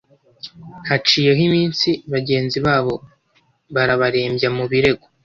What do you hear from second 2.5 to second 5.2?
babo barabarembya mu birego,